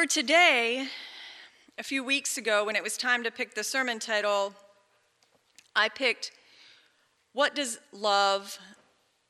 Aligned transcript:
For 0.00 0.06
today, 0.06 0.86
a 1.76 1.82
few 1.82 2.02
weeks 2.02 2.38
ago, 2.38 2.64
when 2.64 2.74
it 2.74 2.82
was 2.82 2.96
time 2.96 3.22
to 3.22 3.30
pick 3.30 3.52
the 3.52 3.62
sermon 3.62 3.98
title, 3.98 4.54
I 5.76 5.90
picked 5.90 6.32
What 7.34 7.54
Does 7.54 7.78
Love 7.92 8.58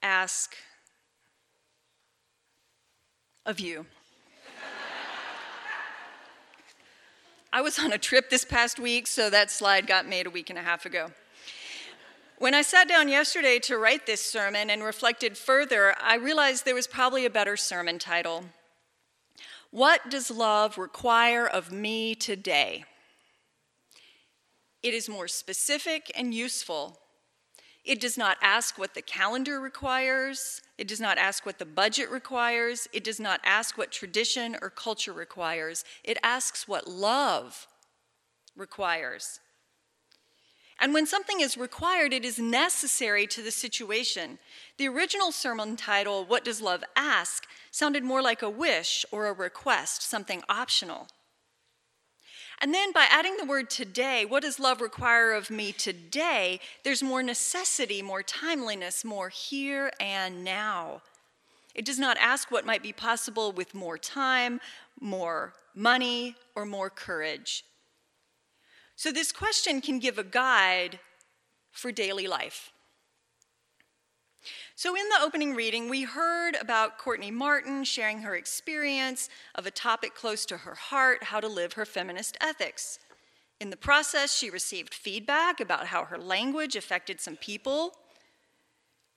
Ask 0.01 0.54
of 3.44 3.58
You? 3.58 3.85
I 7.52 7.62
was 7.62 7.80
on 7.80 7.92
a 7.92 7.98
trip 7.98 8.30
this 8.30 8.44
past 8.44 8.78
week, 8.78 9.08
so 9.08 9.28
that 9.28 9.50
slide 9.50 9.88
got 9.88 10.06
made 10.06 10.28
a 10.28 10.30
week 10.30 10.50
and 10.50 10.58
a 10.58 10.62
half 10.62 10.87
ago. 10.87 11.10
When 12.38 12.54
I 12.54 12.62
sat 12.62 12.87
down 12.87 13.08
yesterday 13.08 13.58
to 13.58 13.76
write 13.76 14.06
this 14.06 14.24
sermon 14.24 14.71
and 14.71 14.84
reflected 14.84 15.37
further, 15.37 15.96
I 16.00 16.14
realized 16.14 16.64
there 16.64 16.77
was 16.77 16.87
probably 16.87 17.27
a 17.27 17.30
better 17.30 17.56
sermon 17.56 17.98
title. 17.98 18.45
What 19.70 20.10
does 20.10 20.30
love 20.30 20.79
require 20.79 21.47
of 21.47 21.70
me 21.70 22.15
today? 22.15 22.84
It 24.83 24.95
is 24.95 25.09
more 25.09 25.29
specific 25.29 26.10
and 26.16 26.34
useful. 26.34 26.98
It 27.84 28.01
does 28.01 28.19
not 28.19 28.37
ask 28.43 28.79
what 28.79 28.95
the 28.95 29.02
calendar 29.02 29.60
requires. 29.60 30.60
It 30.77 30.88
does 30.88 31.01
not 31.01 31.19
ask 31.19 31.46
what 31.46 31.59
the 31.59 31.65
budget 31.65 32.10
requires. 32.10 32.88
It 32.93 33.05
does 33.05 33.20
not 33.20 33.41
ask 33.45 33.79
what 33.79 33.93
tradition 33.93 34.56
or 34.60 34.70
culture 34.70 35.12
requires. 35.12 35.84
It 36.02 36.18
asks 36.23 36.66
what 36.66 36.88
love 36.88 37.68
requires. 38.57 39.41
And 40.80 40.94
when 40.94 41.06
something 41.06 41.40
is 41.40 41.58
required, 41.58 42.14
it 42.14 42.24
is 42.24 42.38
necessary 42.38 43.26
to 43.28 43.42
the 43.42 43.50
situation. 43.50 44.38
The 44.78 44.88
original 44.88 45.30
sermon 45.30 45.76
title, 45.76 46.24
What 46.24 46.44
Does 46.44 46.62
Love 46.62 46.82
Ask, 46.96 47.46
sounded 47.70 48.02
more 48.02 48.22
like 48.22 48.40
a 48.40 48.48
wish 48.48 49.04
or 49.12 49.26
a 49.26 49.32
request, 49.34 50.02
something 50.02 50.42
optional. 50.48 51.09
And 52.62 52.74
then 52.74 52.92
by 52.92 53.06
adding 53.10 53.37
the 53.37 53.45
word 53.45 53.70
today, 53.70 54.24
what 54.24 54.42
does 54.42 54.59
love 54.59 54.80
require 54.80 55.32
of 55.32 55.50
me 55.50 55.72
today? 55.72 56.60
There's 56.82 57.02
more 57.02 57.22
necessity, 57.22 58.02
more 58.02 58.22
timeliness, 58.22 59.04
more 59.04 59.28
here 59.28 59.92
and 60.00 60.44
now. 60.44 61.02
It 61.74 61.84
does 61.84 61.98
not 61.98 62.18
ask 62.18 62.50
what 62.50 62.66
might 62.66 62.82
be 62.82 62.92
possible 62.92 63.52
with 63.52 63.74
more 63.74 63.96
time, 63.96 64.61
more 65.00 65.55
money, 65.75 66.37
or 66.55 66.67
more 66.67 66.91
courage. 66.91 67.65
So, 69.01 69.11
this 69.11 69.33
question 69.33 69.81
can 69.81 69.98
give 69.98 70.19
a 70.19 70.23
guide 70.23 70.98
for 71.70 71.91
daily 71.91 72.27
life. 72.27 72.70
So, 74.75 74.95
in 74.95 75.09
the 75.09 75.25
opening 75.25 75.55
reading, 75.55 75.89
we 75.89 76.03
heard 76.03 76.55
about 76.61 76.98
Courtney 76.98 77.31
Martin 77.31 77.83
sharing 77.84 78.21
her 78.21 78.37
experience 78.37 79.31
of 79.55 79.65
a 79.65 79.71
topic 79.71 80.15
close 80.15 80.45
to 80.45 80.59
her 80.59 80.75
heart 80.75 81.25
how 81.25 81.41
to 81.41 81.48
live 81.48 81.73
her 81.73 81.87
feminist 81.87 82.37
ethics. 82.43 82.98
In 83.59 83.71
the 83.71 83.77
process, 83.78 84.37
she 84.37 84.51
received 84.51 84.93
feedback 84.93 85.61
about 85.61 85.87
how 85.87 86.05
her 86.05 86.19
language 86.19 86.77
affected 86.77 87.23
some 87.23 87.37
people. 87.37 87.95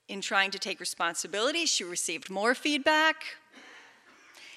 In 0.08 0.22
trying 0.22 0.50
to 0.52 0.58
take 0.58 0.80
responsibility, 0.80 1.66
she 1.66 1.84
received 1.84 2.30
more 2.30 2.54
feedback. 2.54 3.36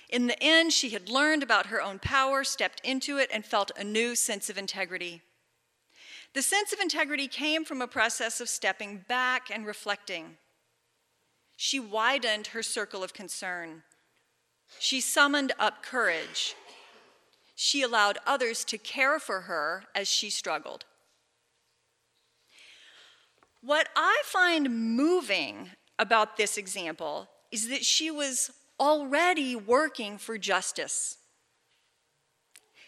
In 0.10 0.28
the 0.28 0.42
end, 0.42 0.72
she 0.72 0.90
had 0.90 1.10
learned 1.10 1.44
about 1.44 1.68
her 1.68 1.82
own 1.82 2.00
power, 2.00 2.44
stepped 2.44 2.82
into 2.84 3.18
it, 3.18 3.30
and 3.34 3.46
felt 3.46 3.72
a 3.78 3.84
new 3.84 4.16
sense 4.16 4.50
of 4.50 4.58
integrity. 4.58 5.22
The 6.34 6.42
sense 6.42 6.72
of 6.72 6.80
integrity 6.80 7.28
came 7.28 7.66
from 7.66 7.82
a 7.82 7.88
process 7.88 8.40
of 8.40 8.50
stepping 8.50 9.04
back 9.08 9.50
and 9.52 9.66
reflecting. 9.66 10.38
She 11.56 11.80
widened 11.80 12.48
her 12.48 12.64
circle 12.64 13.04
of 13.04 13.14
concern. 13.14 13.84
She 14.80 15.02
summoned 15.02 15.54
up 15.60 15.84
courage. 15.84 16.56
She 17.56 17.82
allowed 17.82 18.20
others 18.26 18.64
to 18.66 18.78
care 18.78 19.20
for 19.20 19.42
her 19.42 19.86
as 19.96 20.08
she 20.08 20.30
struggled. 20.30 20.86
What 23.62 23.90
I 23.96 24.22
find 24.24 24.96
moving 24.96 25.72
about 25.98 26.38
this 26.38 26.58
example 26.58 27.28
is 27.52 27.70
that 27.70 27.84
she 27.84 28.12
was 28.12 28.52
already 28.80 29.56
working 29.56 30.18
for 30.18 30.38
justice. 30.38 31.18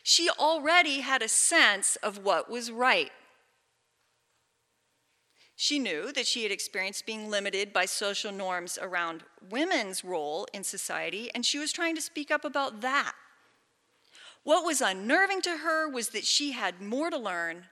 She 0.04 0.30
already 0.30 1.02
had 1.02 1.22
a 1.22 1.28
sense 1.28 1.96
of 1.98 2.24
what 2.24 2.50
was 2.50 2.72
right. 2.72 3.12
She 5.56 5.78
knew 5.78 6.14
that 6.14 6.26
she 6.26 6.44
had 6.44 6.54
experienced 6.54 7.06
being 7.06 7.30
limited 7.30 7.74
by 7.74 7.86
social 7.86 8.32
norms 8.32 8.80
around 8.82 9.24
women's 9.50 10.06
role 10.06 10.48
in 10.54 10.64
society, 10.64 11.30
and 11.36 11.46
she 11.46 11.60
was 11.60 11.74
trying 11.74 11.96
to 11.96 12.02
speak 12.02 12.32
up 12.32 12.46
about 12.46 12.80
that. 12.80 13.14
What 14.44 14.64
was 14.64 14.80
unnerving 14.80 15.42
to 15.42 15.58
her 15.58 15.90
was 15.90 16.10
that 16.10 16.24
she 16.24 16.54
had 16.54 16.82
more 16.82 17.10
to 17.10 17.18
learn 17.18 17.66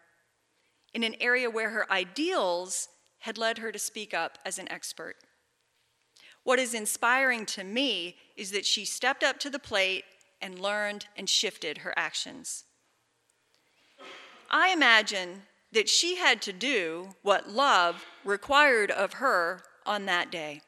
in 0.93 1.03
an 1.03 1.15
area 1.21 1.49
where 1.49 1.69
her 1.69 1.89
ideals 1.91 2.89
had 3.19 3.37
led 3.37 3.59
her 3.59 3.71
to 3.71 3.79
speak 3.79 4.13
up 4.13 4.37
as 4.45 4.59
an 4.59 4.69
expert. 4.71 5.15
What 6.47 6.59
is 6.59 6.73
inspiring 6.73 7.45
to 7.47 7.65
me 7.65 8.15
is 8.37 8.51
that 8.51 8.65
she 8.65 8.85
stepped 8.85 9.21
up 9.21 9.37
to 9.39 9.49
the 9.49 9.59
plate 9.59 10.05
and 10.41 10.57
learned 10.57 11.05
and 11.17 11.29
shifted 11.29 11.79
her 11.79 11.93
actions. 11.97 12.63
I 14.49 14.69
imagine 14.69 15.41
that 15.73 15.89
she 15.89 16.15
had 16.15 16.41
to 16.43 16.53
do 16.53 17.09
what 17.21 17.49
love 17.49 18.05
required 18.23 18.91
of 18.91 19.15
her 19.15 19.61
on 19.85 20.05
that 20.05 20.31
day. 20.31 20.61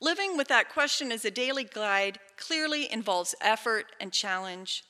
Living 0.00 0.38
with 0.38 0.48
that 0.48 0.70
question 0.70 1.12
as 1.12 1.26
a 1.26 1.30
daily 1.30 1.64
guide 1.64 2.18
clearly 2.38 2.90
involves 2.90 3.34
effort 3.42 3.92
and 4.00 4.10
challenge, 4.10 4.84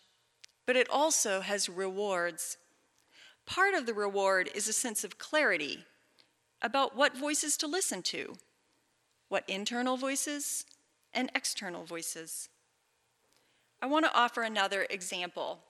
but 0.65 0.77
it 0.77 0.89
also 0.89 1.41
has 1.41 1.69
rewards. 1.69 2.57
Part 3.47 3.75
of 3.75 3.87
the 3.87 3.95
reward 3.95 4.49
is 4.55 4.69
a 4.69 4.73
sense 4.73 5.03
of 5.03 5.19
clarity 5.19 5.87
about 6.63 6.95
what 6.95 7.17
voices 7.17 7.57
to 7.57 7.67
listen 7.67 8.01
to 8.03 8.37
what 9.31 9.49
internal 9.49 9.97
voices 9.97 10.67
and 11.15 11.31
external 11.35 11.85
voices. 11.85 12.51
I 13.81 13.87
want 13.87 14.05
to 14.05 14.15
offer 14.15 14.43
another 14.43 14.87
example. 14.91 15.61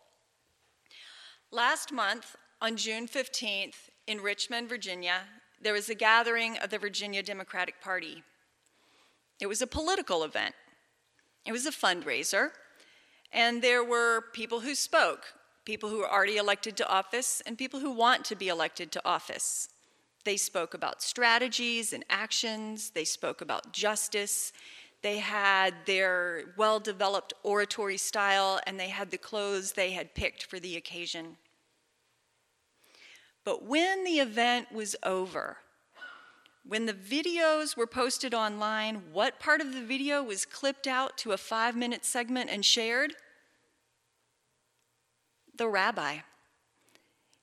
Last 1.53 1.93
month, 1.93 2.35
on 2.61 2.77
June 2.77 3.07
15th, 3.07 3.91
in 4.09 4.21
Richmond, 4.21 4.69
Virginia, 4.69 5.21
there 5.63 5.73
was 5.73 5.89
a 5.89 5.95
gathering 5.95 6.57
of 6.59 6.71
the 6.71 6.79
Virginia 6.79 7.23
Democratic 7.23 7.81
Party. 7.81 8.25
It 9.41 9.47
was 9.47 9.63
a 9.63 9.67
political 9.69 10.25
event, 10.25 10.57
it 11.47 11.53
was 11.53 11.67
a 11.67 11.71
fundraiser, 11.71 12.51
and 13.31 13.63
there 13.63 13.85
were 13.85 14.25
people 14.33 14.61
who 14.61 14.75
spoke 14.75 15.35
people 15.67 15.91
who 15.91 15.99
were 15.99 16.11
already 16.11 16.37
elected 16.37 16.77
to 16.77 16.89
office 16.89 17.43
and 17.47 17.57
people 17.57 17.79
who 17.79 17.93
want 17.93 18.25
to 18.25 18.35
be 18.35 18.49
elected 18.49 18.91
to 18.91 19.01
office. 19.05 19.69
They 20.31 20.37
spoke 20.37 20.75
about 20.75 21.03
strategies 21.03 21.93
and 21.93 22.05
actions, 22.09 22.91
they 22.91 23.03
spoke 23.03 23.41
about 23.41 23.73
justice. 23.73 24.53
They 25.03 25.19
had 25.19 25.75
their 25.87 26.55
well 26.57 26.79
developed 26.79 27.33
oratory 27.43 27.97
style, 27.97 28.61
and 28.65 28.79
they 28.79 28.91
had 28.91 29.11
the 29.11 29.19
clothes 29.19 29.73
they 29.73 29.91
had 29.91 30.15
picked 30.15 30.45
for 30.45 30.61
the 30.61 30.77
occasion. 30.77 31.37
But 33.43 33.65
when 33.65 34.05
the 34.05 34.21
event 34.21 34.71
was 34.71 34.95
over, 35.03 35.57
when 36.65 36.87
the 36.87 36.95
videos 36.95 37.77
were 37.77 37.89
posted 37.89 38.33
online, 38.33 39.03
what 39.11 39.41
part 39.41 39.61
of 39.61 39.75
the 39.75 39.83
video 39.83 40.23
was 40.23 40.45
clipped 40.45 40.87
out 40.87 41.19
to 41.19 41.33
a 41.33 41.39
five 41.39 41.75
minute 41.75 42.05
segment 42.05 42.51
and 42.51 42.65
shared? 42.65 43.15
The 45.57 45.67
rabbi. 45.67 46.19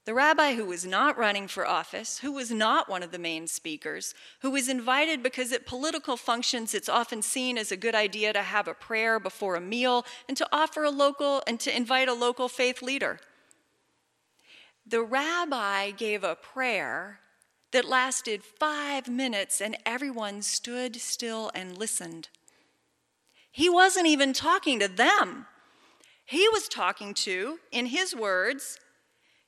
The 0.07 0.13
rabbi 0.13 0.53
who 0.53 0.63
was 0.63 0.85
not 0.85 1.17
running 1.17 1.49
for 1.49 1.67
office, 1.67 2.19
who 2.19 2.31
was 2.31 2.49
not 2.49 2.87
one 2.87 3.03
of 3.03 3.11
the 3.11 3.19
main 3.19 3.45
speakers, 3.45 4.15
who 4.39 4.49
was 4.49 4.69
invited 4.69 5.21
because 5.21 5.51
at 5.51 5.65
political 5.65 6.15
functions 6.15 6.73
it's 6.73 6.87
often 6.87 7.21
seen 7.21 7.57
as 7.57 7.73
a 7.73 7.75
good 7.75 7.93
idea 7.93 8.31
to 8.31 8.41
have 8.41 8.69
a 8.69 8.73
prayer 8.73 9.19
before 9.19 9.57
a 9.57 9.59
meal 9.59 10.05
and 10.29 10.37
to 10.37 10.47
offer 10.49 10.85
a 10.85 10.89
local 10.89 11.43
and 11.45 11.59
to 11.59 11.75
invite 11.75 12.07
a 12.07 12.13
local 12.13 12.47
faith 12.47 12.81
leader. 12.81 13.19
The 14.85 15.03
rabbi 15.03 15.91
gave 15.91 16.23
a 16.23 16.37
prayer 16.37 17.19
that 17.73 17.83
lasted 17.83 18.45
five 18.45 19.09
minutes 19.09 19.59
and 19.59 19.75
everyone 19.85 20.41
stood 20.41 20.95
still 21.01 21.51
and 21.53 21.77
listened. 21.77 22.29
He 23.51 23.67
wasn't 23.67 24.07
even 24.07 24.31
talking 24.31 24.79
to 24.79 24.87
them. 24.87 25.47
He 26.23 26.47
was 26.47 26.69
talking 26.69 27.13
to, 27.13 27.59
in 27.73 27.87
his 27.87 28.15
words, 28.15 28.79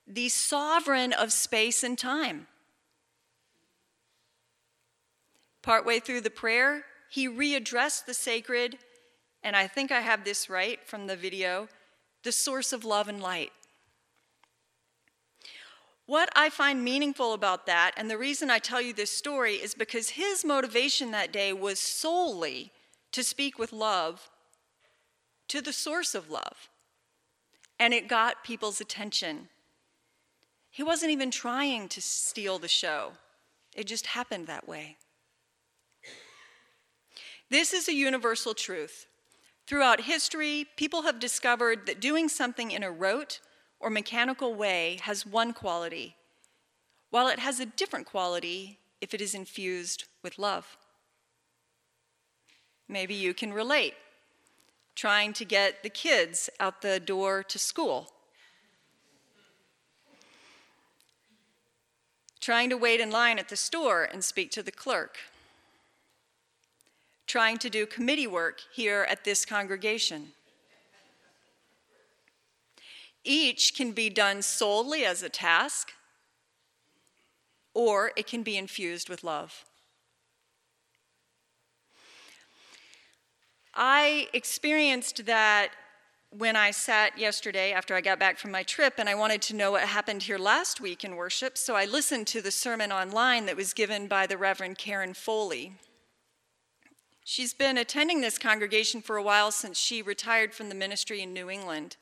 the 0.10 0.28
sovereign 0.28 1.14
of 1.14 1.32
space 1.32 1.84
and 1.84 1.98
time. 1.98 2.48
Partway 5.62 6.00
through 6.00 6.22
the 6.22 6.32
prayer, 6.32 6.84
he 7.10 7.30
readdressed 7.30 8.06
the 8.06 8.14
sacred, 8.14 8.80
and 9.44 9.56
I 9.56 9.68
think 9.68 9.92
I 9.92 10.02
have 10.02 10.24
this 10.24 10.50
right 10.50 10.80
from 10.86 11.08
the 11.08 11.16
video 11.16 11.70
the 12.24 12.32
source 12.34 12.74
of 12.74 12.84
love 12.84 13.08
and 13.08 13.22
light. 13.22 13.52
What 16.06 16.30
I 16.36 16.50
find 16.50 16.84
meaningful 16.84 17.34
about 17.34 17.66
that, 17.68 17.94
and 17.96 18.10
the 18.10 18.18
reason 18.18 18.50
I 18.50 18.60
tell 18.60 18.82
you 18.82 18.94
this 18.94 19.12
story, 19.12 19.56
is 19.56 19.74
because 19.74 20.10
his 20.10 20.44
motivation 20.44 21.12
that 21.12 21.32
day 21.32 21.54
was 21.54 21.80
solely 21.80 22.72
to 23.12 23.24
speak 23.24 23.58
with 23.58 23.72
love 23.72 24.30
to 25.50 25.62
the 25.62 25.72
source 25.72 26.16
of 26.16 26.30
love. 26.30 26.70
And 27.80 27.94
it 27.94 28.08
got 28.08 28.44
people's 28.44 28.82
attention. 28.82 29.48
He 30.71 30.83
wasn't 30.83 31.12
even 31.12 31.31
trying 31.31 31.89
to 31.89 32.01
steal 32.01 32.60
the 32.60 32.68
show, 32.68 33.13
it 33.75 33.86
just 33.88 34.07
happened 34.07 34.48
that 34.48 34.68
way. 34.68 34.98
This 37.50 37.74
is 37.74 37.88
a 37.88 37.94
universal 37.94 38.54
truth. 38.54 39.07
Throughout 39.66 40.01
history, 40.01 40.68
people 40.77 41.04
have 41.04 41.19
discovered 41.19 41.86
that 41.86 42.00
doing 42.00 42.30
something 42.30 42.71
in 42.71 42.83
a 42.83 42.92
rote 42.92 43.39
or 43.80 43.89
mechanical 43.89 44.54
way 44.54 45.00
has 45.04 45.25
one 45.25 45.54
quality, 45.54 46.16
while 47.10 47.27
it 47.27 47.39
has 47.39 47.60
a 47.60 47.66
different 47.66 48.06
quality 48.06 48.80
if 49.01 49.13
it 49.13 49.21
is 49.21 49.33
infused 49.33 50.06
with 50.24 50.38
love. 50.38 50.77
Maybe 52.88 53.13
you 53.13 53.33
can 53.33 53.54
relate, 53.54 53.94
trying 54.95 55.33
to 55.33 55.45
get 55.45 55.83
the 55.83 55.89
kids 55.89 56.50
out 56.60 56.81
the 56.81 57.00
door 57.00 57.44
to 57.44 57.60
school. 57.60 58.12
Trying 62.50 62.72
to 62.72 62.78
wait 62.78 63.00
in 63.00 63.12
line 63.12 63.38
at 63.38 63.50
the 63.50 63.56
store 63.56 64.06
and 64.12 64.24
speak 64.24 64.50
to 64.54 64.63
the 64.63 64.72
clerk. 64.72 65.18
Trying 67.28 67.60
to 67.60 67.69
do 67.69 67.86
committee 67.86 68.25
work 68.25 68.62
here 68.74 69.06
at 69.07 69.24
this 69.24 69.46
congregation. 69.46 70.30
Each 73.24 73.75
can 73.75 73.92
be 73.92 74.10
done 74.10 74.42
solely 74.42 75.06
as 75.06 75.22
a 75.22 75.30
task, 75.30 75.92
or 77.75 78.13
it 78.16 78.25
can 78.25 78.42
be 78.42 78.57
infused 78.57 79.10
with 79.10 79.24
love. 79.24 79.63
I 83.75 84.28
experienced 84.34 85.28
that 85.28 85.69
when 86.31 86.56
I 86.56 86.72
sat 86.72 87.18
yesterday 87.18 87.72
after 87.72 87.96
I 87.96 88.02
got 88.02 88.20
back 88.20 88.38
from 88.38 88.52
my 88.52 88.64
trip 88.64 88.96
and 88.98 89.10
I 89.10 89.16
wanted 89.16 89.42
to 89.44 89.56
know 89.56 89.72
what 89.72 89.81
happened 89.81 90.24
here 90.24 90.38
last 90.38 90.80
week 90.80 91.04
in 91.04 91.16
worship, 91.16 91.58
so 91.58 91.76
I 91.76 91.86
listened 91.86 92.28
to 92.28 92.42
the 92.42 92.52
sermon 92.52 92.92
online 92.92 93.48
that 93.48 93.58
was 93.58 93.74
given 93.74 94.08
by 94.08 94.28
the 94.28 94.38
Reverend 94.38 94.78
Karen 94.78 95.14
Foley. 95.14 95.74
She's 97.24 97.54
been 97.54 97.78
attending 97.78 98.22
this 98.22 98.38
congregation 98.38 99.02
for 99.02 99.18
a 99.18 99.24
while 99.24 99.52
since 99.52 99.78
she 99.78 100.02
retired 100.02 100.54
from 100.54 100.70
the 100.70 100.76
ministry 100.76 101.22
in 101.22 101.34
New 101.34 101.50
England. 101.50 101.96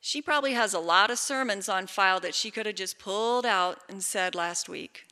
She 0.00 0.22
probably 0.22 0.52
has 0.52 0.72
a 0.72 0.78
lot 0.78 1.10
of 1.10 1.18
sermons 1.18 1.68
on 1.68 1.86
file 1.86 2.20
that 2.20 2.34
she 2.34 2.50
could 2.50 2.66
have 2.66 2.74
just 2.74 2.98
pulled 2.98 3.44
out 3.44 3.80
and 3.88 4.02
said 4.02 4.34
last 4.34 4.68
week. 4.68 5.04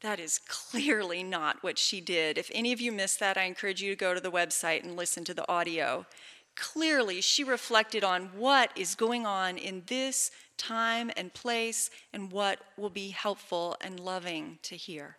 That 0.00 0.20
is 0.20 0.38
clearly 0.46 1.24
not 1.24 1.62
what 1.62 1.76
she 1.76 2.00
did. 2.00 2.38
If 2.38 2.50
any 2.54 2.72
of 2.72 2.80
you 2.80 2.92
missed 2.92 3.18
that, 3.18 3.36
I 3.36 3.44
encourage 3.44 3.82
you 3.82 3.90
to 3.90 3.96
go 3.96 4.14
to 4.14 4.20
the 4.20 4.30
website 4.30 4.84
and 4.84 4.96
listen 4.96 5.24
to 5.24 5.34
the 5.34 5.48
audio. 5.50 6.06
Clearly, 6.54 7.20
she 7.20 7.42
reflected 7.42 8.04
on 8.04 8.30
what 8.36 8.70
is 8.76 8.94
going 8.94 9.26
on 9.26 9.58
in 9.58 9.82
this 9.86 10.30
time 10.56 11.10
and 11.16 11.34
place 11.34 11.90
and 12.12 12.30
what 12.30 12.60
will 12.76 12.90
be 12.90 13.10
helpful 13.10 13.76
and 13.80 13.98
loving 13.98 14.58
to 14.62 14.76
hear. 14.76 15.16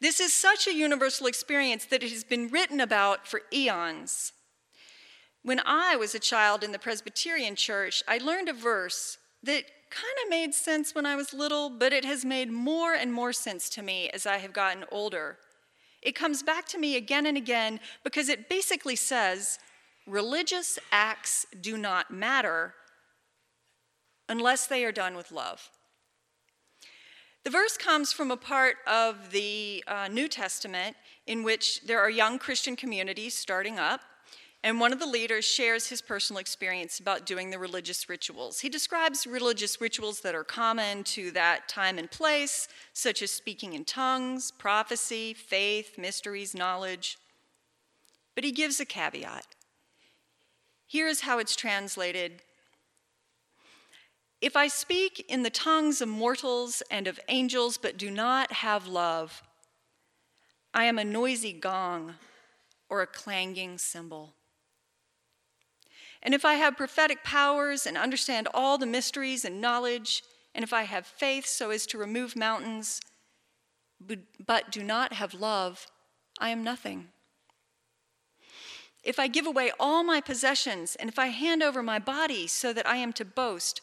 This 0.00 0.20
is 0.20 0.32
such 0.32 0.66
a 0.66 0.74
universal 0.74 1.26
experience 1.26 1.86
that 1.86 2.02
it 2.02 2.12
has 2.12 2.24
been 2.24 2.48
written 2.48 2.80
about 2.80 3.26
for 3.26 3.42
eons. 3.52 4.32
When 5.42 5.60
I 5.64 5.96
was 5.96 6.14
a 6.14 6.18
child 6.18 6.62
in 6.62 6.72
the 6.72 6.78
Presbyterian 6.78 7.56
church, 7.56 8.02
I 8.06 8.18
learned 8.18 8.48
a 8.48 8.52
verse 8.52 9.16
that 9.42 9.64
kind 9.90 10.16
of 10.24 10.30
made 10.30 10.54
sense 10.54 10.94
when 10.94 11.06
I 11.06 11.16
was 11.16 11.32
little, 11.32 11.70
but 11.70 11.92
it 11.92 12.04
has 12.04 12.24
made 12.24 12.50
more 12.50 12.94
and 12.94 13.12
more 13.12 13.32
sense 13.32 13.68
to 13.70 13.82
me 13.82 14.10
as 14.10 14.26
I 14.26 14.38
have 14.38 14.52
gotten 14.52 14.84
older. 14.90 15.38
It 16.02 16.14
comes 16.14 16.42
back 16.42 16.66
to 16.68 16.78
me 16.78 16.96
again 16.96 17.26
and 17.26 17.36
again 17.36 17.80
because 18.04 18.28
it 18.28 18.48
basically 18.48 18.96
says 18.96 19.58
religious 20.06 20.78
acts 20.92 21.46
do 21.60 21.76
not 21.76 22.10
matter 22.10 22.74
unless 24.28 24.66
they 24.66 24.84
are 24.84 24.92
done 24.92 25.16
with 25.16 25.32
love. 25.32 25.70
The 27.44 27.50
verse 27.50 27.76
comes 27.76 28.12
from 28.12 28.30
a 28.30 28.36
part 28.36 28.76
of 28.88 29.30
the 29.30 29.84
uh, 29.86 30.08
New 30.08 30.26
Testament 30.26 30.96
in 31.28 31.44
which 31.44 31.80
there 31.82 32.00
are 32.00 32.10
young 32.10 32.38
Christian 32.38 32.74
communities 32.74 33.34
starting 33.34 33.78
up, 33.78 34.00
and 34.66 34.80
one 34.80 34.92
of 34.92 34.98
the 34.98 35.06
leaders 35.06 35.44
shares 35.44 35.86
his 35.86 36.02
personal 36.02 36.40
experience 36.40 36.98
about 36.98 37.24
doing 37.24 37.50
the 37.50 37.58
religious 37.58 38.08
rituals. 38.08 38.58
He 38.58 38.68
describes 38.68 39.24
religious 39.24 39.80
rituals 39.80 40.22
that 40.22 40.34
are 40.34 40.42
common 40.42 41.04
to 41.04 41.30
that 41.30 41.68
time 41.68 41.98
and 41.98 42.10
place, 42.10 42.66
such 42.92 43.22
as 43.22 43.30
speaking 43.30 43.74
in 43.74 43.84
tongues, 43.84 44.50
prophecy, 44.50 45.34
faith, 45.34 45.96
mysteries, 45.96 46.52
knowledge. 46.52 47.16
But 48.34 48.42
he 48.42 48.50
gives 48.50 48.80
a 48.80 48.84
caveat. 48.84 49.46
Here 50.84 51.06
is 51.06 51.20
how 51.20 51.38
it's 51.38 51.54
translated 51.54 52.42
if 54.40 54.56
I 54.56 54.66
speak 54.66 55.24
in 55.28 55.44
the 55.44 55.50
tongues 55.50 56.00
of 56.00 56.08
mortals 56.08 56.82
and 56.90 57.06
of 57.06 57.20
angels, 57.28 57.78
but 57.78 57.96
do 57.96 58.10
not 58.10 58.50
have 58.50 58.88
love, 58.88 59.44
I 60.74 60.86
am 60.86 60.98
a 60.98 61.04
noisy 61.04 61.52
gong 61.52 62.14
or 62.90 63.00
a 63.00 63.06
clanging 63.06 63.78
cymbal. 63.78 64.34
And 66.26 66.34
if 66.34 66.44
I 66.44 66.54
have 66.54 66.76
prophetic 66.76 67.22
powers 67.22 67.86
and 67.86 67.96
understand 67.96 68.48
all 68.52 68.78
the 68.78 68.84
mysteries 68.84 69.44
and 69.44 69.60
knowledge, 69.60 70.24
and 70.56 70.64
if 70.64 70.72
I 70.72 70.82
have 70.82 71.06
faith 71.06 71.46
so 71.46 71.70
as 71.70 71.86
to 71.86 71.98
remove 71.98 72.34
mountains, 72.34 73.00
but 74.44 74.72
do 74.72 74.82
not 74.82 75.12
have 75.12 75.34
love, 75.34 75.86
I 76.40 76.48
am 76.48 76.64
nothing. 76.64 77.10
If 79.04 79.20
I 79.20 79.28
give 79.28 79.46
away 79.46 79.70
all 79.78 80.02
my 80.02 80.20
possessions, 80.20 80.96
and 80.96 81.08
if 81.08 81.16
I 81.16 81.28
hand 81.28 81.62
over 81.62 81.80
my 81.80 82.00
body 82.00 82.48
so 82.48 82.72
that 82.72 82.88
I 82.88 82.96
am 82.96 83.12
to 83.12 83.24
boast, 83.24 83.80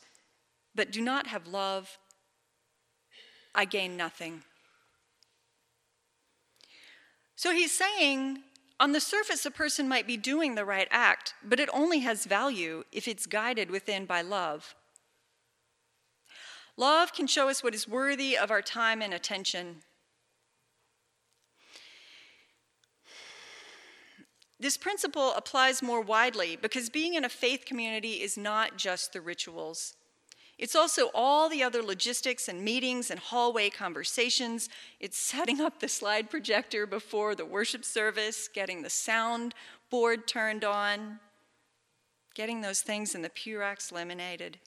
but 0.75 0.92
do 0.92 1.00
not 1.00 1.28
have 1.28 1.48
love, 1.48 1.98
I 3.56 3.63
gain 3.63 3.96
nothing. 3.96 4.44
So 7.38 7.54
he's 7.54 7.72
saying, 7.72 8.39
on 8.84 8.92
the 8.92 9.00
surface, 9.00 9.46
a 9.46 9.52
person 9.52 9.88
might 9.88 10.06
be 10.06 10.18
doing 10.18 10.56
the 10.56 10.66
right 10.66 10.90
act, 10.92 11.36
but 11.42 11.58
it 11.58 11.70
only 11.72 12.00
has 12.00 12.26
value 12.26 12.84
if 12.92 13.08
it's 13.08 13.26
guided 13.26 13.72
within 13.72 14.06
by 14.06 14.22
love. 14.22 14.76
Love 16.76 17.14
can 17.14 17.26
show 17.26 17.48
us 17.48 17.64
what 17.64 17.74
is 17.74 17.88
worthy 17.88 18.38
of 18.38 18.52
our 18.52 18.62
time 18.62 19.02
and 19.02 19.14
attention. 19.14 19.78
This 24.60 24.75
principle 24.75 25.32
applies 25.32 25.82
more 25.82 26.02
widely 26.02 26.58
because 26.58 26.90
being 26.90 27.13
in 27.13 27.24
a 27.24 27.30
faith 27.30 27.63
community 27.66 28.22
is 28.22 28.38
not 28.38 28.75
just 28.75 29.13
the 29.13 29.22
rituals. 29.22 29.94
It's 30.63 30.77
also 30.77 31.10
all 31.13 31.50
the 31.50 31.62
other 31.62 31.84
logistics 31.84 32.48
and 32.48 32.63
meetings 32.63 33.12
and 33.12 33.20
hallway 33.20 33.70
conversations. 33.70 34.70
It's 35.01 35.17
setting 35.17 35.60
up 35.60 35.82
the 35.82 35.89
slide 35.89 36.29
projector 36.29 36.86
before 36.86 37.36
the 37.36 37.43
worship 37.43 37.84
service, 37.84 38.48
getting 38.48 38.82
the 38.82 38.89
sound 38.89 39.55
board 39.89 40.25
turned 40.25 40.63
on, 40.63 41.20
getting 42.34 42.62
those 42.62 42.79
things 42.79 43.13
in 43.13 43.24
the 43.24 43.58
racks 43.58 43.91
laminated. 43.91 44.58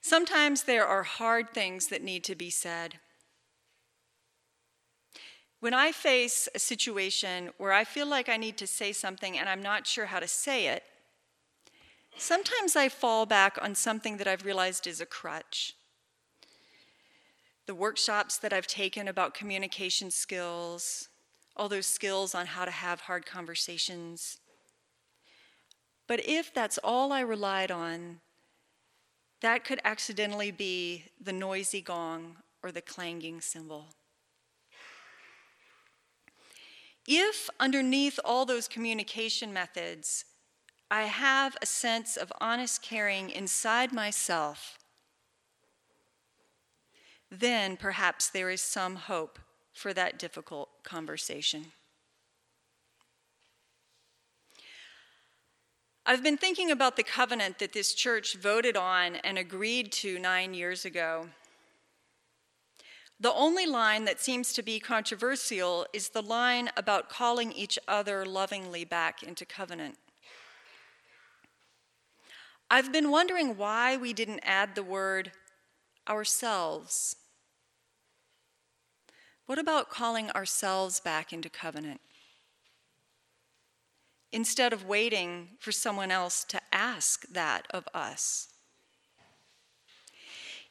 Sometimes 0.00 0.62
there 0.62 0.86
are 0.86 1.02
hard 1.02 1.50
things 1.50 1.88
that 1.88 2.02
need 2.02 2.24
to 2.24 2.34
be 2.34 2.48
said. 2.48 3.00
When 5.60 5.74
I 5.74 5.92
face 5.92 6.48
a 6.54 6.58
situation 6.58 7.50
where 7.58 7.74
I 7.74 7.84
feel 7.84 8.06
like 8.06 8.30
I 8.30 8.38
need 8.38 8.56
to 8.56 8.66
say 8.66 8.94
something 8.94 9.36
and 9.38 9.46
I'm 9.46 9.62
not 9.62 9.86
sure 9.86 10.06
how 10.06 10.20
to 10.20 10.26
say 10.26 10.68
it, 10.68 10.84
Sometimes 12.16 12.76
I 12.76 12.88
fall 12.88 13.26
back 13.26 13.58
on 13.60 13.74
something 13.74 14.16
that 14.18 14.28
I've 14.28 14.44
realized 14.44 14.86
is 14.86 15.00
a 15.00 15.06
crutch. 15.06 15.74
The 17.66 17.74
workshops 17.74 18.36
that 18.38 18.52
I've 18.52 18.66
taken 18.66 19.08
about 19.08 19.34
communication 19.34 20.10
skills, 20.10 21.08
all 21.56 21.68
those 21.68 21.86
skills 21.86 22.34
on 22.34 22.46
how 22.46 22.64
to 22.64 22.70
have 22.70 23.02
hard 23.02 23.26
conversations. 23.26 24.38
But 26.06 26.26
if 26.26 26.52
that's 26.52 26.78
all 26.78 27.12
I 27.12 27.20
relied 27.20 27.70
on, 27.70 28.20
that 29.40 29.64
could 29.64 29.80
accidentally 29.84 30.50
be 30.50 31.06
the 31.20 31.32
noisy 31.32 31.80
gong 31.80 32.36
or 32.62 32.70
the 32.70 32.80
clanging 32.80 33.40
cymbal. 33.40 33.86
If 37.06 37.50
underneath 37.58 38.20
all 38.24 38.46
those 38.46 38.68
communication 38.68 39.52
methods, 39.52 40.24
I 40.92 41.04
have 41.04 41.56
a 41.62 41.64
sense 41.64 42.18
of 42.18 42.30
honest 42.38 42.82
caring 42.82 43.30
inside 43.30 43.94
myself, 43.94 44.78
then 47.30 47.78
perhaps 47.78 48.28
there 48.28 48.50
is 48.50 48.60
some 48.60 48.96
hope 48.96 49.38
for 49.72 49.94
that 49.94 50.18
difficult 50.18 50.68
conversation. 50.82 51.72
I've 56.04 56.22
been 56.22 56.36
thinking 56.36 56.70
about 56.70 56.96
the 56.96 57.02
covenant 57.02 57.58
that 57.60 57.72
this 57.72 57.94
church 57.94 58.36
voted 58.36 58.76
on 58.76 59.16
and 59.16 59.38
agreed 59.38 59.92
to 59.92 60.18
nine 60.18 60.52
years 60.52 60.84
ago. 60.84 61.30
The 63.18 63.32
only 63.32 63.64
line 63.64 64.04
that 64.04 64.20
seems 64.20 64.52
to 64.52 64.62
be 64.62 64.78
controversial 64.78 65.86
is 65.94 66.10
the 66.10 66.20
line 66.20 66.68
about 66.76 67.08
calling 67.08 67.50
each 67.52 67.78
other 67.88 68.26
lovingly 68.26 68.84
back 68.84 69.22
into 69.22 69.46
covenant. 69.46 69.96
I've 72.74 72.90
been 72.90 73.10
wondering 73.10 73.58
why 73.58 73.98
we 73.98 74.14
didn't 74.14 74.40
add 74.44 74.74
the 74.74 74.82
word 74.82 75.32
ourselves. 76.08 77.16
What 79.44 79.58
about 79.58 79.90
calling 79.90 80.30
ourselves 80.30 80.98
back 80.98 81.34
into 81.34 81.50
covenant? 81.50 82.00
Instead 84.32 84.72
of 84.72 84.86
waiting 84.86 85.48
for 85.58 85.70
someone 85.70 86.10
else 86.10 86.44
to 86.44 86.62
ask 86.72 87.28
that 87.28 87.66
of 87.68 87.86
us. 87.92 88.48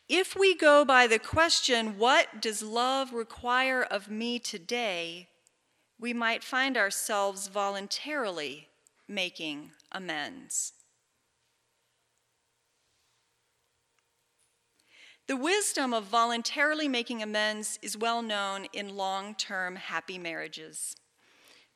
If 0.10 0.36
we 0.36 0.55
go 0.55 0.84
by 0.84 1.05
the 1.05 1.20
question, 1.20 2.00
What 2.00 2.41
does 2.41 2.63
love 2.63 3.13
require 3.13 3.84
of 3.84 4.10
me 4.10 4.39
today? 4.39 5.27
we 6.00 6.13
might 6.13 6.43
find 6.43 6.77
ourselves 6.77 7.48
voluntarily 7.48 8.70
making 9.08 9.70
amends. 9.91 10.74
The 15.27 15.37
wisdom 15.37 15.93
of 15.93 16.05
voluntarily 16.05 16.87
making 16.87 17.21
amends 17.23 17.79
is 17.81 17.97
well 17.97 18.21
known 18.21 18.65
in 18.73 18.97
long 18.97 19.35
term 19.35 19.75
happy 19.75 20.17
marriages. 20.17 20.95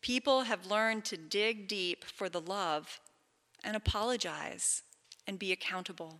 People 0.01 0.43
have 0.43 0.65
learned 0.65 1.05
to 1.05 1.17
dig 1.17 1.67
deep 1.67 2.03
for 2.03 2.29
the 2.29 2.41
love 2.41 2.99
and 3.63 3.75
apologize 3.75 4.83
and 5.25 5.39
be 5.39 5.51
accountable. 5.51 6.19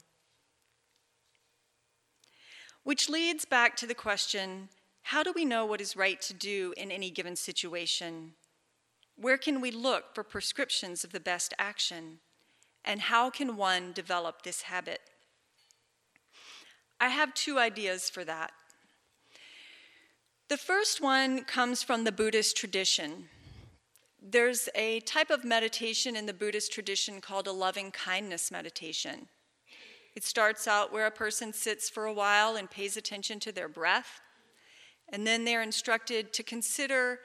Which 2.83 3.09
leads 3.09 3.45
back 3.45 3.75
to 3.77 3.87
the 3.87 3.95
question 3.95 4.69
how 5.09 5.21
do 5.21 5.31
we 5.31 5.45
know 5.45 5.67
what 5.67 5.81
is 5.81 5.95
right 5.95 6.19
to 6.21 6.33
do 6.33 6.73
in 6.77 6.89
any 6.89 7.11
given 7.11 7.35
situation? 7.35 8.33
Where 9.15 9.37
can 9.37 9.61
we 9.61 9.69
look 9.69 10.15
for 10.15 10.23
prescriptions 10.23 11.03
of 11.03 11.11
the 11.11 11.19
best 11.19 11.53
action? 11.59 12.21
And 12.83 13.01
how 13.01 13.29
can 13.29 13.55
one 13.55 13.93
develop 13.93 14.41
this 14.41 14.63
habit? 14.63 15.01
I 16.99 17.09
have 17.09 17.33
two 17.33 17.59
ideas 17.59 18.09
for 18.09 18.23
that. 18.23 18.51
The 20.47 20.57
first 20.57 21.01
one 21.01 21.43
comes 21.43 21.83
from 21.83 22.03
the 22.03 22.11
Buddhist 22.11 22.55
tradition. 22.55 23.29
There's 24.21 24.69
a 24.75 24.99
type 25.01 25.29
of 25.29 25.43
meditation 25.43 26.15
in 26.15 26.25
the 26.25 26.33
Buddhist 26.33 26.71
tradition 26.71 27.21
called 27.21 27.47
a 27.47 27.51
loving 27.51 27.91
kindness 27.91 28.51
meditation. 28.51 29.27
It 30.15 30.23
starts 30.23 30.67
out 30.67 30.93
where 30.93 31.05
a 31.05 31.11
person 31.11 31.51
sits 31.51 31.89
for 31.89 32.05
a 32.05 32.13
while 32.13 32.55
and 32.55 32.69
pays 32.71 32.95
attention 32.95 33.39
to 33.41 33.51
their 33.51 33.67
breath, 33.67 34.21
and 35.09 35.27
then 35.27 35.43
they're 35.43 35.61
instructed 35.61 36.31
to 36.33 36.43
consider 36.43 37.19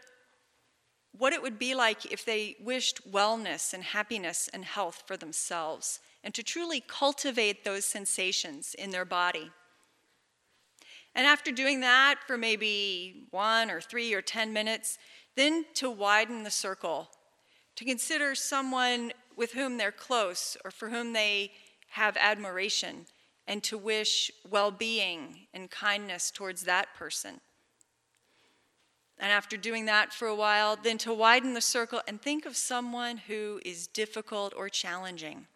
what 1.12 1.32
it 1.32 1.42
would 1.42 1.58
be 1.58 1.74
like 1.74 2.10
if 2.10 2.24
they 2.24 2.56
wished 2.60 3.10
wellness 3.10 3.72
and 3.72 3.82
happiness 3.82 4.48
and 4.52 4.64
health 4.64 5.02
for 5.06 5.16
themselves, 5.16 6.00
and 6.24 6.34
to 6.34 6.42
truly 6.42 6.80
cultivate 6.80 7.64
those 7.64 7.84
sensations 7.84 8.74
in 8.74 8.90
their 8.90 9.04
body. 9.04 9.50
And 11.14 11.26
after 11.26 11.50
doing 11.50 11.80
that 11.80 12.20
for 12.26 12.36
maybe 12.36 13.26
one 13.30 13.70
or 13.70 13.80
three 13.80 14.14
or 14.14 14.22
10 14.22 14.52
minutes, 14.52 14.98
then 15.36 15.64
to 15.74 15.90
widen 15.90 16.44
the 16.44 16.50
circle, 16.50 17.10
to 17.76 17.84
consider 17.84 18.34
someone 18.34 19.12
with 19.36 19.52
whom 19.52 19.76
they're 19.76 19.92
close 19.92 20.56
or 20.64 20.70
for 20.70 20.90
whom 20.90 21.12
they 21.12 21.52
have 21.90 22.16
admiration, 22.16 23.06
and 23.46 23.62
to 23.64 23.76
wish 23.76 24.30
well 24.48 24.70
being 24.70 25.46
and 25.52 25.70
kindness 25.70 26.30
towards 26.30 26.62
that 26.62 26.94
person. 26.94 27.40
And 29.18 29.30
after 29.30 29.56
doing 29.56 29.84
that 29.86 30.14
for 30.14 30.28
a 30.28 30.34
while, 30.34 30.76
then 30.76 30.96
to 30.98 31.12
widen 31.12 31.52
the 31.54 31.60
circle 31.60 32.00
and 32.08 32.22
think 32.22 32.46
of 32.46 32.56
someone 32.56 33.18
who 33.18 33.60
is 33.64 33.86
difficult 33.86 34.54
or 34.56 34.68
challenging. 34.68 35.46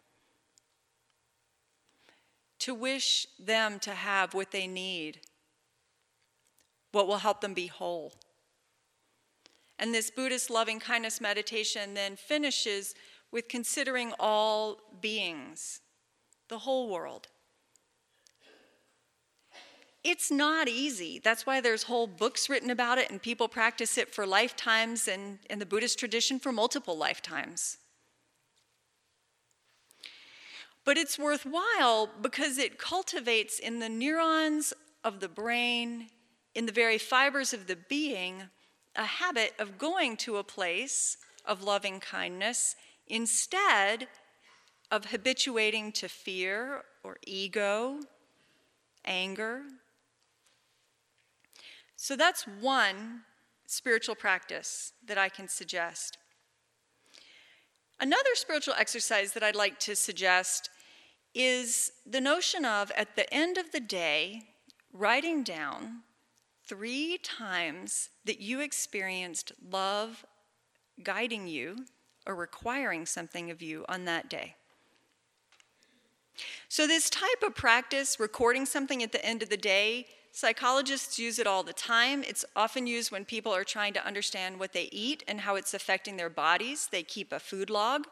To 2.59 2.75
wish 2.75 3.27
them 3.39 3.79
to 3.79 3.91
have 3.91 4.33
what 4.33 4.51
they 4.51 4.67
need 4.67 5.21
what 6.95 7.07
will 7.07 7.17
help 7.17 7.41
them 7.41 7.53
be 7.53 7.67
whole. 7.67 8.13
And 9.77 9.93
this 9.93 10.09
Buddhist 10.09 10.49
loving 10.49 10.79
kindness 10.79 11.19
meditation 11.19 11.93
then 11.93 12.15
finishes 12.15 12.95
with 13.31 13.49
considering 13.49 14.13
all 14.17 14.79
beings, 15.01 15.81
the 16.47 16.59
whole 16.59 16.89
world. 16.89 17.27
It's 20.05 20.31
not 20.31 20.69
easy. 20.69 21.19
That's 21.21 21.45
why 21.45 21.59
there's 21.59 21.83
whole 21.83 22.07
books 22.07 22.47
written 22.49 22.69
about 22.69 22.97
it, 22.97 23.11
and 23.11 23.21
people 23.21 23.49
practice 23.49 23.97
it 23.97 24.13
for 24.13 24.25
lifetimes, 24.25 25.09
and 25.09 25.39
in 25.49 25.59
the 25.59 25.65
Buddhist 25.65 25.99
tradition, 25.99 26.39
for 26.39 26.53
multiple 26.53 26.97
lifetimes. 26.97 27.77
But 30.85 30.97
it's 30.97 31.19
worthwhile 31.19 32.09
because 32.21 32.57
it 32.57 32.77
cultivates 32.77 33.59
in 33.59 33.79
the 33.79 33.89
neurons 33.89 34.71
of 35.03 35.19
the 35.19 35.27
brain 35.27 36.07
in 36.55 36.65
the 36.65 36.71
very 36.71 36.97
fibers 36.97 37.53
of 37.53 37.67
the 37.67 37.75
being 37.75 38.43
a 38.95 39.05
habit 39.05 39.53
of 39.59 39.77
going 39.77 40.15
to 40.15 40.37
a 40.37 40.43
place 40.43 41.17
of 41.45 41.61
loving 41.61 41.99
kindness 41.99 42.75
instead 43.07 44.07
of 44.89 45.05
habituating 45.05 45.91
to 45.91 46.07
fear 46.07 46.83
or 47.03 47.17
ego, 47.27 47.99
anger. 49.03 49.63
So 51.97 52.15
that's 52.15 52.43
one 52.43 53.21
spiritual 53.67 54.15
practice 54.15 54.93
that 55.05 55.17
I 55.17 55.27
can 55.29 55.47
suggest. 55.47 56.17
Another 57.99 58.35
spiritual 58.35 58.75
exercise 58.77 59.33
that 59.33 59.43
I'd 59.43 59.55
like 59.55 59.79
to 59.81 59.95
suggest 59.95 60.69
is 61.33 61.91
the 62.05 62.21
notion 62.21 62.63
of, 62.63 62.91
at 62.91 63.15
the 63.15 63.31
end 63.33 63.57
of 63.57 63.71
the 63.71 63.79
day, 63.79 64.43
writing 64.93 65.43
down 65.43 66.03
three 66.67 67.17
times 67.19 68.09
that 68.25 68.39
you 68.39 68.59
experienced 68.59 69.51
love 69.69 70.25
guiding 71.03 71.47
you 71.47 71.85
or 72.25 72.35
requiring 72.35 73.05
something 73.05 73.51
of 73.51 73.61
you 73.61 73.85
on 73.87 74.05
that 74.05 74.29
day. 74.29 74.55
So, 76.67 76.85
this 76.85 77.09
type 77.09 77.43
of 77.45 77.55
practice, 77.55 78.19
recording 78.19 78.65
something 78.65 79.01
at 79.01 79.11
the 79.11 79.23
end 79.25 79.41
of 79.41 79.49
the 79.49 79.57
day, 79.57 80.07
psychologists 80.31 81.17
use 81.17 81.39
it 81.39 81.47
all 81.47 81.63
the 81.63 81.71
time. 81.71 82.23
It's 82.23 82.43
often 82.55 82.87
used 82.87 83.11
when 83.11 83.23
people 83.23 83.53
are 83.53 83.63
trying 83.63 83.93
to 83.93 84.05
understand 84.05 84.59
what 84.59 84.73
they 84.73 84.89
eat 84.91 85.23
and 85.27 85.41
how 85.41 85.55
it's 85.55 85.73
affecting 85.73 86.17
their 86.17 86.29
bodies. 86.29 86.87
They 86.91 87.03
keep 87.03 87.31
a 87.31 87.39
food 87.39 87.69
log. 87.69 88.07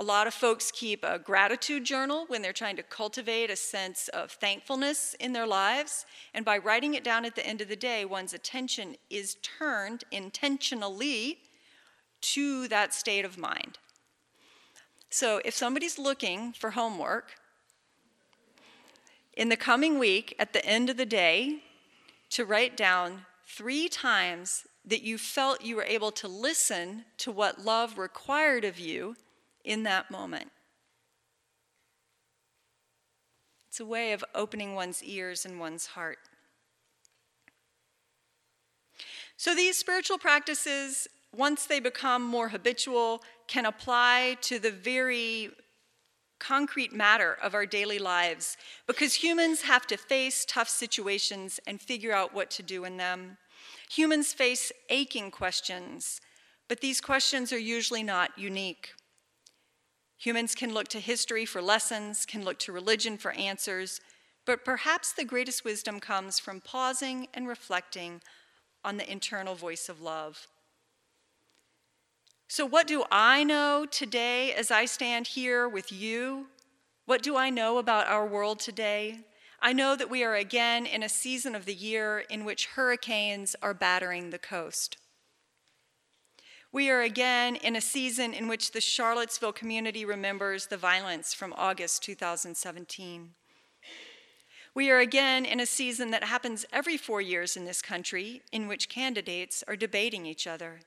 A 0.00 0.04
lot 0.04 0.28
of 0.28 0.34
folks 0.34 0.70
keep 0.70 1.02
a 1.02 1.18
gratitude 1.18 1.82
journal 1.82 2.24
when 2.28 2.40
they're 2.40 2.52
trying 2.52 2.76
to 2.76 2.84
cultivate 2.84 3.50
a 3.50 3.56
sense 3.56 4.06
of 4.08 4.30
thankfulness 4.30 5.16
in 5.18 5.32
their 5.32 5.46
lives. 5.46 6.06
And 6.32 6.44
by 6.44 6.58
writing 6.58 6.94
it 6.94 7.02
down 7.02 7.24
at 7.24 7.34
the 7.34 7.44
end 7.44 7.60
of 7.60 7.68
the 7.68 7.74
day, 7.74 8.04
one's 8.04 8.32
attention 8.32 8.94
is 9.10 9.38
turned 9.42 10.04
intentionally 10.12 11.38
to 12.20 12.68
that 12.68 12.94
state 12.94 13.24
of 13.24 13.36
mind. 13.36 13.78
So 15.10 15.40
if 15.44 15.54
somebody's 15.54 15.98
looking 15.98 16.52
for 16.52 16.70
homework, 16.70 17.34
in 19.36 19.48
the 19.48 19.56
coming 19.56 19.98
week, 19.98 20.36
at 20.38 20.52
the 20.52 20.64
end 20.64 20.90
of 20.90 20.96
the 20.96 21.06
day, 21.06 21.62
to 22.30 22.44
write 22.44 22.76
down 22.76 23.22
three 23.44 23.88
times 23.88 24.64
that 24.84 25.02
you 25.02 25.18
felt 25.18 25.64
you 25.64 25.74
were 25.74 25.84
able 25.84 26.12
to 26.12 26.28
listen 26.28 27.04
to 27.18 27.32
what 27.32 27.64
love 27.64 27.98
required 27.98 28.64
of 28.64 28.78
you 28.78 29.16
in 29.68 29.82
that 29.82 30.10
moment. 30.10 30.50
It's 33.68 33.78
a 33.78 33.84
way 33.84 34.12
of 34.12 34.24
opening 34.34 34.74
one's 34.74 35.04
ears 35.04 35.44
and 35.44 35.60
one's 35.60 35.86
heart. 35.86 36.18
So, 39.36 39.54
these 39.54 39.76
spiritual 39.76 40.18
practices, 40.18 41.06
once 41.36 41.66
they 41.66 41.78
become 41.78 42.24
more 42.24 42.48
habitual, 42.48 43.22
can 43.46 43.66
apply 43.66 44.38
to 44.40 44.58
the 44.58 44.72
very 44.72 45.50
concrete 46.40 46.92
matter 46.92 47.36
of 47.42 47.54
our 47.54 47.66
daily 47.66 47.98
lives 47.98 48.56
because 48.86 49.14
humans 49.14 49.62
have 49.62 49.86
to 49.88 49.96
face 49.96 50.44
tough 50.44 50.68
situations 50.68 51.60
and 51.66 51.80
figure 51.80 52.12
out 52.12 52.34
what 52.34 52.50
to 52.52 52.62
do 52.62 52.84
in 52.84 52.96
them. 52.96 53.36
Humans 53.90 54.32
face 54.32 54.72
aching 54.88 55.30
questions, 55.30 56.20
but 56.68 56.80
these 56.80 57.00
questions 57.00 57.52
are 57.52 57.58
usually 57.58 58.02
not 58.02 58.30
unique. 58.38 58.94
Humans 60.18 60.54
can 60.56 60.74
look 60.74 60.88
to 60.88 61.00
history 61.00 61.44
for 61.44 61.62
lessons, 61.62 62.26
can 62.26 62.44
look 62.44 62.58
to 62.60 62.72
religion 62.72 63.16
for 63.16 63.32
answers, 63.32 64.00
but 64.44 64.64
perhaps 64.64 65.12
the 65.12 65.24
greatest 65.24 65.64
wisdom 65.64 66.00
comes 66.00 66.38
from 66.38 66.60
pausing 66.60 67.28
and 67.32 67.46
reflecting 67.46 68.20
on 68.84 68.96
the 68.96 69.10
internal 69.10 69.54
voice 69.54 69.88
of 69.88 70.00
love. 70.00 70.48
So, 72.48 72.64
what 72.64 72.86
do 72.86 73.04
I 73.12 73.44
know 73.44 73.86
today 73.88 74.52
as 74.54 74.70
I 74.70 74.86
stand 74.86 75.28
here 75.28 75.68
with 75.68 75.92
you? 75.92 76.46
What 77.04 77.22
do 77.22 77.36
I 77.36 77.50
know 77.50 77.78
about 77.78 78.08
our 78.08 78.26
world 78.26 78.58
today? 78.58 79.20
I 79.60 79.72
know 79.72 79.94
that 79.96 80.10
we 80.10 80.24
are 80.24 80.34
again 80.34 80.86
in 80.86 81.02
a 81.02 81.08
season 81.08 81.54
of 81.54 81.64
the 81.64 81.74
year 81.74 82.24
in 82.30 82.44
which 82.44 82.66
hurricanes 82.66 83.54
are 83.60 83.74
battering 83.74 84.30
the 84.30 84.38
coast. 84.38 84.96
We 86.70 86.90
are 86.90 87.00
again 87.00 87.56
in 87.56 87.76
a 87.76 87.80
season 87.80 88.34
in 88.34 88.46
which 88.46 88.72
the 88.72 88.82
Charlottesville 88.82 89.54
community 89.54 90.04
remembers 90.04 90.66
the 90.66 90.76
violence 90.76 91.32
from 91.32 91.54
August 91.56 92.02
2017. 92.02 93.30
We 94.74 94.90
are 94.90 94.98
again 94.98 95.46
in 95.46 95.60
a 95.60 95.66
season 95.66 96.10
that 96.10 96.24
happens 96.24 96.66
every 96.70 96.98
four 96.98 97.22
years 97.22 97.56
in 97.56 97.64
this 97.64 97.80
country 97.80 98.42
in 98.52 98.68
which 98.68 98.90
candidates 98.90 99.64
are 99.66 99.76
debating 99.76 100.26
each 100.26 100.46
other. 100.46 100.80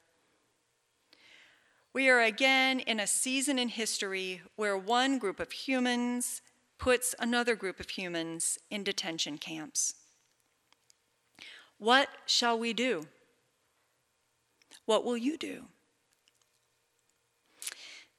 We 1.94 2.10
are 2.10 2.22
again 2.22 2.80
in 2.80 3.00
a 3.00 3.08
season 3.08 3.58
in 3.58 3.70
history 3.70 4.44
where 4.56 4.78
one 4.78 5.18
group 5.18 5.40
of 5.40 5.52
humans 5.52 6.44
puts 6.78 7.16
another 7.18 7.56
group 7.56 7.80
of 7.80 7.90
humans 7.90 8.60
in 8.70 8.84
detention 8.84 9.40
camps. 9.40 9.96
What 11.80 12.08
shall 12.28 12.60
we 12.60 12.72
do? 12.74 13.08
What 14.86 15.04
will 15.04 15.18
you 15.18 15.38
do? 15.38 15.66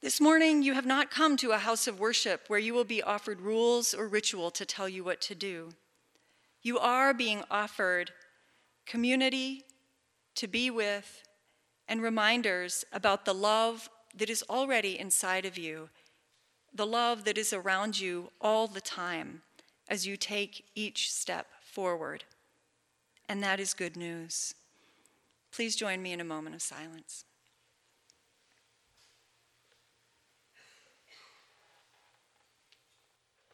This 0.01 0.19
morning, 0.19 0.63
you 0.63 0.73
have 0.73 0.85
not 0.85 1.11
come 1.11 1.37
to 1.37 1.51
a 1.51 1.57
house 1.59 1.87
of 1.87 1.99
worship 1.99 2.45
where 2.47 2.59
you 2.59 2.73
will 2.73 2.83
be 2.83 3.01
offered 3.01 3.41
rules 3.41 3.93
or 3.93 4.07
ritual 4.07 4.51
to 4.51 4.65
tell 4.65 4.89
you 4.89 5.03
what 5.03 5.21
to 5.21 5.35
do. 5.35 5.69
You 6.61 6.77
are 6.79 7.13
being 7.13 7.43
offered 7.49 8.11
community 8.85 9.63
to 10.35 10.47
be 10.47 10.69
with 10.69 11.23
and 11.87 12.01
reminders 12.01 12.83
about 12.91 13.25
the 13.25 13.33
love 13.33 13.89
that 14.15 14.29
is 14.29 14.43
already 14.49 14.99
inside 14.99 15.45
of 15.45 15.57
you 15.57 15.89
the 16.73 16.85
love 16.87 17.23
that 17.25 17.37
is 17.37 17.53
around 17.53 17.99
you 17.99 18.31
all 18.41 18.67
the 18.67 18.81
time 18.81 19.43
as 19.87 20.07
you 20.07 20.17
take 20.17 20.65
each 20.73 21.11
step 21.11 21.47
forward. 21.61 22.23
And 23.29 23.43
that 23.43 23.59
is 23.59 23.73
good 23.73 23.95
news. 23.95 24.55
Please 25.53 25.75
join 25.75 26.01
me 26.01 26.11
in 26.11 26.19
a 26.19 26.23
moment 26.23 26.55
of 26.55 26.63
silence. 26.63 27.25